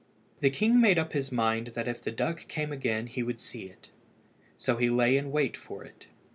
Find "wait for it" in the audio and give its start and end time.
5.31-6.07